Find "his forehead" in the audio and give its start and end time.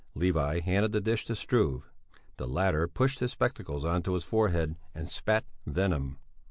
4.15-4.75